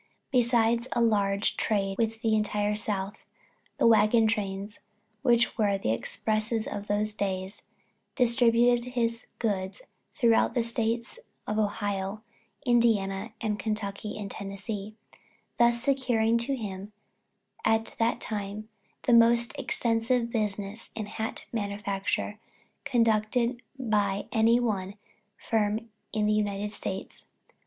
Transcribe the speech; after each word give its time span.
Besides 0.31 0.87
a 0.93 0.99
large 0.99 1.57
trade 1.57 1.99
with 1.99 2.23
the 2.23 2.33
entire 2.33 2.75
South, 2.75 3.19
the 3.77 3.85
wagon 3.85 4.25
trains, 4.25 4.79
which 5.21 5.59
were 5.59 5.77
the 5.77 5.91
expresses 5.93 6.65
of 6.65 6.87
those 6.87 7.13
days, 7.13 7.61
distributed 8.15 8.93
his 8.95 9.27
goods 9.37 9.83
throughout 10.11 10.55
the 10.55 10.63
States 10.63 11.19
of 11.45 11.59
Ohio, 11.59 12.23
Indiana, 12.65 13.33
Kentucky 13.59 14.17
and 14.17 14.31
Tennessee, 14.31 14.95
thus 15.59 15.83
securing 15.83 16.39
to 16.39 16.55
him 16.55 16.91
at 17.63 17.95
that 17.99 18.19
time 18.19 18.69
the 19.03 19.13
most 19.13 19.53
extensive 19.59 20.31
business 20.31 20.89
in 20.95 21.05
hat 21.05 21.43
manufacture 21.53 22.39
conducted 22.85 23.61
by 23.77 24.27
any 24.31 24.59
one 24.59 24.95
firm 25.37 25.89
in 26.11 26.25
the 26.25 26.33
United 26.33 26.71
States. 26.71 27.27